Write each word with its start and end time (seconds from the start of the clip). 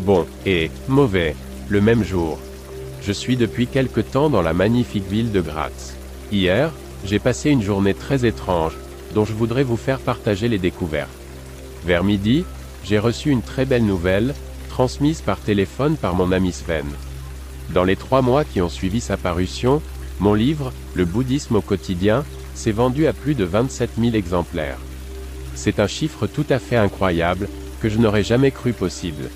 Bon, 0.00 0.26
et 0.44 0.70
mauvais, 0.88 1.34
le 1.68 1.80
même 1.80 2.04
jour. 2.04 2.38
Je 3.02 3.12
suis 3.12 3.36
depuis 3.36 3.66
quelque 3.66 4.00
temps 4.00 4.28
dans 4.28 4.42
la 4.42 4.52
magnifique 4.52 5.08
ville 5.08 5.32
de 5.32 5.40
Graz. 5.40 5.94
Hier, 6.30 6.70
j'ai 7.04 7.18
passé 7.18 7.50
une 7.50 7.62
journée 7.62 7.94
très 7.94 8.26
étrange, 8.26 8.76
dont 9.14 9.24
je 9.24 9.32
voudrais 9.32 9.62
vous 9.62 9.76
faire 9.76 9.98
partager 9.98 10.48
les 10.48 10.58
découvertes. 10.58 11.08
Vers 11.86 12.04
midi, 12.04 12.44
j'ai 12.84 12.98
reçu 12.98 13.30
une 13.30 13.42
très 13.42 13.64
belle 13.64 13.86
nouvelle, 13.86 14.34
transmise 14.68 15.22
par 15.22 15.38
téléphone 15.38 15.96
par 15.96 16.14
mon 16.14 16.30
ami 16.30 16.52
Sven. 16.52 16.86
Dans 17.72 17.84
les 17.84 17.96
trois 17.96 18.22
mois 18.22 18.44
qui 18.44 18.60
ont 18.60 18.68
suivi 18.68 19.00
sa 19.00 19.16
parution, 19.16 19.80
mon 20.20 20.34
livre, 20.34 20.72
Le 20.94 21.04
bouddhisme 21.04 21.56
au 21.56 21.60
quotidien, 21.60 22.24
s'est 22.54 22.72
vendu 22.72 23.06
à 23.06 23.12
plus 23.12 23.34
de 23.34 23.44
27 23.44 23.90
000 23.98 24.14
exemplaires. 24.14 24.78
C'est 25.54 25.78
un 25.78 25.86
chiffre 25.86 26.26
tout 26.26 26.46
à 26.48 26.58
fait 26.58 26.76
incroyable, 26.76 27.48
que 27.80 27.88
je 27.88 27.98
n'aurais 27.98 28.22
jamais 28.22 28.50
cru 28.50 28.72
possible. 28.72 29.30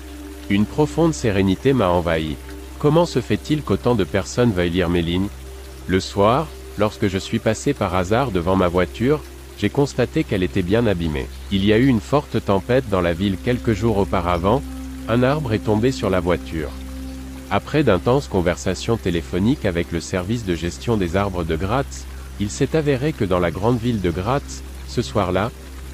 Une 0.49 0.65
profonde 0.65 1.13
sérénité 1.13 1.73
m'a 1.73 1.89
envahi. 1.89 2.35
Comment 2.79 3.05
se 3.05 3.21
fait-il 3.21 3.61
qu'autant 3.61 3.95
de 3.95 4.03
personnes 4.03 4.51
veuillent 4.51 4.71
lire 4.71 4.89
mes 4.89 5.01
lignes? 5.01 5.29
Le 5.87 5.99
soir, 5.99 6.47
lorsque 6.77 7.07
je 7.07 7.17
suis 7.17 7.39
passé 7.39 7.73
par 7.73 7.95
hasard 7.95 8.31
devant 8.31 8.55
ma 8.55 8.67
voiture, 8.67 9.21
j'ai 9.57 9.69
constaté 9.69 10.23
qu'elle 10.23 10.43
était 10.43 10.63
bien 10.63 10.87
abîmée. 10.87 11.27
Il 11.51 11.63
y 11.63 11.71
a 11.73 11.77
eu 11.77 11.87
une 11.87 12.01
forte 12.01 12.43
tempête 12.43 12.89
dans 12.89 13.01
la 13.01 13.13
ville 13.13 13.37
quelques 13.37 13.73
jours 13.73 13.97
auparavant, 13.97 14.61
un 15.07 15.23
arbre 15.23 15.53
est 15.53 15.59
tombé 15.59 15.91
sur 15.91 16.09
la 16.09 16.19
voiture. 16.19 16.71
Après 17.49 17.83
d'intenses 17.83 18.27
conversations 18.27 18.97
téléphoniques 18.97 19.65
avec 19.65 19.91
le 19.91 19.99
service 19.99 20.45
de 20.45 20.55
gestion 20.55 20.97
des 20.97 21.15
arbres 21.15 21.43
de 21.43 21.55
Graz, 21.55 22.05
il 22.39 22.49
s'est 22.49 22.75
avéré 22.75 23.13
que 23.13 23.25
dans 23.25 23.39
la 23.39 23.51
grande 23.51 23.77
ville 23.77 24.01
de 24.01 24.09
Graz, 24.09 24.63
ce 24.87 25.01
soir-là, 25.01 25.51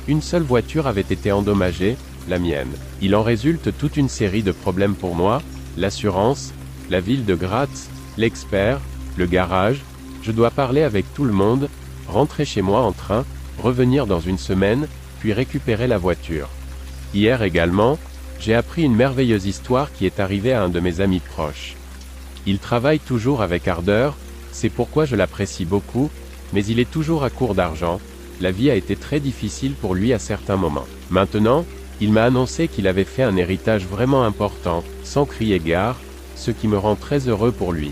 une 0.08 0.22
seule 0.22 0.44
voiture 0.44 0.88
avait 0.88 1.02
été 1.02 1.32
endommagée, 1.32 1.98
la 2.28 2.40
mienne. 2.40 2.72
Il 3.02 3.16
en 3.16 3.24
résulte 3.24 3.78
toute 3.78 3.98
une 3.98 4.10
série 4.10 4.44
de 4.44 4.52
problèmes 4.52 4.96
pour 4.96 5.16
moi, 5.16 5.42
l'assurance, 5.78 6.54
la 6.90 7.00
ville 7.00 7.26
de 7.26 7.36
Graz, 7.36 7.90
l'expert, 8.18 8.80
le 9.18 9.26
garage, 9.26 9.82
je 10.24 10.32
dois 10.32 10.52
parler 10.52 10.84
avec 10.84 11.12
tout 11.14 11.26
le 11.26 11.34
monde, 11.34 11.70
rentrer 12.08 12.46
chez 12.46 12.62
moi 12.62 12.82
en 12.82 12.92
train, 12.92 13.26
revenir 13.62 14.08
dans 14.08 14.20
une 14.20 14.38
semaine, 14.38 14.88
puis 15.20 15.34
récupérer 15.34 15.88
la 15.88 15.98
voiture. 15.98 16.50
Hier 17.14 17.42
également, 17.42 17.98
j'ai 18.40 18.54
appris 18.54 18.84
une 18.84 18.96
merveilleuse 18.96 19.46
histoire 19.46 19.92
qui 19.92 20.06
est 20.06 20.20
arrivée 20.20 20.54
à 20.54 20.64
un 20.64 20.70
de 20.70 20.80
mes 20.80 21.02
amis 21.02 21.20
proches. 21.22 21.76
Il 22.46 22.60
travaille 22.60 23.00
toujours 23.00 23.42
avec 23.42 23.68
ardeur, 23.68 24.16
c'est 24.52 24.70
pourquoi 24.70 25.06
je 25.06 25.16
l'apprécie 25.16 25.66
beaucoup, 25.66 26.10
mais 26.54 26.66
il 26.66 26.80
est 26.80 26.90
toujours 26.90 27.24
à 27.24 27.30
court 27.30 27.56
d'argent, 27.56 28.00
la 28.40 28.52
vie 28.52 28.70
a 28.70 28.76
été 28.76 28.96
très 28.96 29.20
difficile 29.20 29.74
pour 29.74 29.96
lui 29.96 30.14
à 30.14 30.20
certains 30.20 30.58
moments. 30.58 30.88
Maintenant, 31.10 31.66
il 32.00 32.12
m'a 32.12 32.24
annoncé 32.24 32.68
qu'il 32.68 32.88
avait 32.88 33.04
fait 33.04 33.24
un 33.24 33.38
héritage 33.38 33.86
vraiment 33.86 34.24
important, 34.24 34.84
sans 35.04 35.26
crier 35.26 35.60
gare, 35.60 36.00
ce 36.36 36.52
qui 36.52 36.68
me 36.68 36.78
rend 36.78 36.96
très 36.96 37.28
heureux 37.28 37.52
pour 37.52 37.74
lui. 37.74 37.92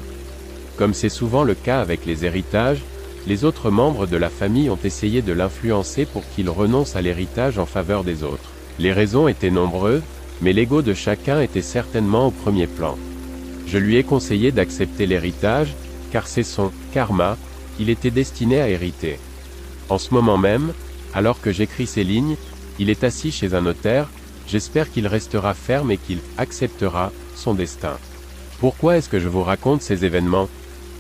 Comme 0.78 0.94
c'est 0.94 1.10
souvent 1.10 1.44
le 1.44 1.56
cas 1.56 1.82
avec 1.82 2.06
les 2.06 2.26
héritages, 2.26 2.84
les 3.28 3.44
autres 3.44 3.72
membres 3.72 4.06
de 4.06 4.18
la 4.18 4.30
famille 4.30 4.70
ont 4.70 4.78
essayé 4.84 5.22
de 5.22 5.34
l'influencer 5.34 6.06
pour 6.06 6.24
qu'il 6.30 6.50
renonce 6.50 6.96
à 6.96 7.02
l'héritage 7.02 7.58
en 7.58 7.66
faveur 7.66 8.04
des 8.04 8.24
autres. 8.24 8.52
Les 8.78 8.94
raisons 8.94 9.28
étaient 9.28 9.50
nombreuses, 9.50 10.04
mais 10.42 10.54
l'ego 10.54 10.82
de 10.82 10.94
chacun 10.94 11.42
était 11.42 11.62
certainement 11.62 12.28
au 12.28 12.32
premier 12.32 12.68
plan. 12.68 12.98
Je 13.66 13.80
lui 13.80 13.96
ai 13.96 14.04
conseillé 14.04 14.52
d'accepter 14.52 15.08
l'héritage, 15.08 15.74
car 16.12 16.28
c'est 16.28 16.44
son 16.44 16.72
karma, 16.94 17.38
il 17.80 17.90
était 17.90 18.12
destiné 18.12 18.62
à 18.62 18.70
hériter. 18.70 19.18
En 19.90 19.98
ce 19.98 20.14
moment 20.14 20.38
même, 20.38 20.74
alors 21.14 21.42
que 21.42 21.52
j'écris 21.52 21.88
ces 21.88 22.04
lignes, 22.04 22.36
il 22.80 22.90
est 22.90 23.04
assis 23.04 23.32
chez 23.32 23.54
un 23.54 23.62
notaire, 23.62 24.10
j'espère 24.48 24.92
qu'il 24.92 25.08
restera 25.08 25.54
ferme 25.54 25.92
et 25.92 25.98
qu'il 25.98 26.20
acceptera 26.38 27.12
son 27.36 27.54
destin. 27.54 27.98
Pourquoi 28.60 28.98
est-ce 28.98 29.10
que 29.10 29.20
je 29.20 29.28
vous 29.28 29.44
raconte 29.44 29.82
ces 29.82 30.06
événements? 30.06 30.50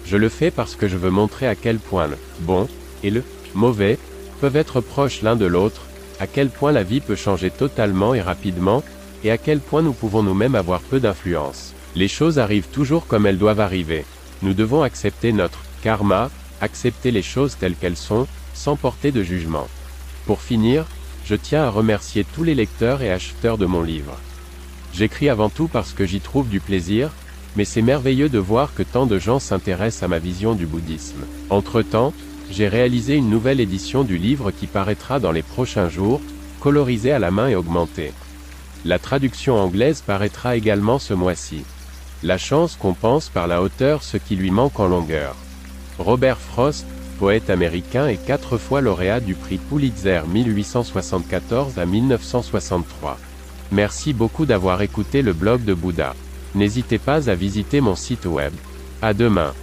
Je 0.06 0.18
le 0.18 0.30
fais 0.30 0.52
parce 0.52 0.76
que 0.76 0.88
je 0.88 0.98
veux 0.98 1.10
montrer 1.10 1.48
à 1.48 1.56
quel 1.56 1.78
point 1.78 2.08
le 2.08 2.18
bon 2.42 2.68
et 3.04 3.10
le 3.10 3.24
mauvais 3.54 3.98
peuvent 4.42 4.56
être 4.56 4.82
proches 4.82 5.22
l'un 5.22 5.36
de 5.36 5.46
l'autre, 5.46 5.84
à 6.20 6.28
quel 6.28 6.50
point 6.50 6.72
la 6.72 6.84
vie 6.84 7.02
peut 7.02 7.16
changer 7.16 7.50
totalement 7.50 8.14
et 8.14 8.22
rapidement, 8.22 8.84
et 9.24 9.32
à 9.32 9.38
quel 9.38 9.60
point 9.60 9.82
nous 9.82 9.94
pouvons 9.94 10.24
nous-mêmes 10.24 10.56
avoir 10.56 10.82
peu 10.82 11.00
d'influence. 11.00 11.74
Les 11.96 12.08
choses 12.08 12.40
arrivent 12.40 12.68
toujours 12.72 13.08
comme 13.08 13.26
elles 13.26 13.38
doivent 13.38 13.62
arriver. 13.62 14.06
Nous 14.42 14.54
devons 14.54 14.84
accepter 14.84 15.32
notre 15.32 15.60
karma, 15.82 16.30
accepter 16.62 17.12
les 17.12 17.22
choses 17.22 17.58
telles 17.58 17.76
qu'elles 17.76 17.98
sont, 17.98 18.28
sans 18.54 18.76
porter 18.76 19.12
de 19.12 19.24
jugement. 19.24 19.68
Pour 20.26 20.42
finir, 20.42 20.86
je 21.26 21.36
tiens 21.36 21.64
à 21.64 21.70
remercier 21.70 22.24
tous 22.24 22.44
les 22.44 22.56
lecteurs 22.56 23.02
et 23.02 23.12
acheteurs 23.12 23.58
de 23.58 23.66
mon 23.66 23.82
livre. 23.82 24.18
J'écris 24.94 25.28
avant 25.28 25.50
tout 25.50 25.68
parce 25.68 25.94
que 25.94 26.06
j'y 26.06 26.20
trouve 26.20 26.48
du 26.48 26.60
plaisir, 26.60 27.12
mais 27.56 27.66
c'est 27.66 27.82
merveilleux 27.82 28.30
de 28.30 28.38
voir 28.38 28.74
que 28.74 28.84
tant 28.84 29.06
de 29.06 29.18
gens 29.18 29.40
s'intéressent 29.40 30.04
à 30.04 30.08
ma 30.08 30.20
vision 30.20 30.54
du 30.54 30.66
bouddhisme. 30.66 31.26
Entre-temps, 31.50 32.14
j'ai 32.52 32.68
réalisé 32.68 33.16
une 33.16 33.30
nouvelle 33.30 33.60
édition 33.60 34.04
du 34.04 34.18
livre 34.18 34.52
qui 34.52 34.68
paraîtra 34.68 35.20
dans 35.20 35.32
les 35.32 35.42
prochains 35.42 35.90
jours, 35.90 36.22
colorisée 36.60 37.12
à 37.12 37.20
la 37.20 37.32
main 37.32 37.48
et 37.48 37.56
augmentée. 37.56 38.14
La 38.86 39.00
traduction 39.00 39.56
anglaise 39.56 40.04
paraîtra 40.06 40.56
également 40.56 41.00
ce 41.00 41.16
mois-ci. 41.16 41.64
La 42.22 42.38
chance 42.38 42.76
compense 42.76 43.30
par 43.30 43.48
la 43.48 43.64
hauteur 43.64 44.04
ce 44.04 44.18
qui 44.18 44.36
lui 44.36 44.52
manque 44.52 44.80
en 44.80 44.88
longueur. 44.88 45.36
Robert 45.98 46.38
Frost, 46.38 46.86
poète 47.20 47.50
américain 47.50 48.08
et 48.08 48.18
quatre 48.18 48.58
fois 48.58 48.82
lauréat 48.82 49.20
du 49.20 49.36
prix 49.36 49.58
Pulitzer 49.58 50.22
1874 50.28 51.80
à 51.80 51.86
1963. 51.86 53.18
Merci 53.72 54.14
beaucoup 54.14 54.46
d'avoir 54.46 54.82
écouté 54.82 55.22
le 55.22 55.34
blog 55.34 55.64
de 55.64 55.74
Bouddha. 55.74 56.16
N'hésitez 56.54 57.00
pas 57.00 57.30
à 57.30 57.36
visiter 57.36 57.82
mon 57.82 57.96
site 57.96 58.26
web. 58.26 58.54
À 59.02 59.14
demain. 59.14 59.54